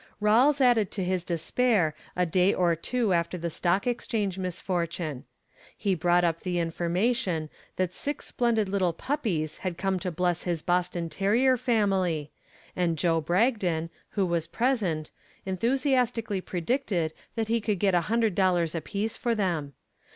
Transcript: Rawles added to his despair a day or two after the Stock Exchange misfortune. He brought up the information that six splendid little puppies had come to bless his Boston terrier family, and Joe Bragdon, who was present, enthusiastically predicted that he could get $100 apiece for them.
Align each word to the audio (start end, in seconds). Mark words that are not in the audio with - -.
Rawles 0.19 0.59
added 0.59 0.89
to 0.93 1.03
his 1.03 1.23
despair 1.23 1.93
a 2.15 2.25
day 2.25 2.55
or 2.55 2.75
two 2.75 3.13
after 3.13 3.37
the 3.37 3.51
Stock 3.51 3.85
Exchange 3.85 4.39
misfortune. 4.39 5.25
He 5.77 5.93
brought 5.93 6.23
up 6.23 6.41
the 6.41 6.57
information 6.57 7.51
that 7.75 7.93
six 7.93 8.25
splendid 8.25 8.67
little 8.67 8.93
puppies 8.93 9.59
had 9.59 9.77
come 9.77 9.99
to 9.99 10.09
bless 10.09 10.41
his 10.41 10.63
Boston 10.63 11.07
terrier 11.07 11.55
family, 11.55 12.31
and 12.75 12.97
Joe 12.97 13.21
Bragdon, 13.21 13.91
who 14.13 14.25
was 14.25 14.47
present, 14.47 15.11
enthusiastically 15.45 16.41
predicted 16.41 17.13
that 17.35 17.47
he 17.47 17.61
could 17.61 17.77
get 17.77 17.93
$100 17.93 18.73
apiece 18.73 19.15
for 19.15 19.35
them. 19.35 19.73